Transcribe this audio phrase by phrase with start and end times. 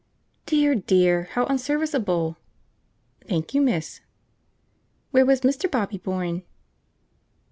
[0.47, 1.25] "Dear, dear!
[1.33, 2.35] how unserviceable!"
[3.29, 4.01] "Thank you, miss."
[5.11, 5.69] "Where was Mr.
[5.69, 6.41] Bobby born?"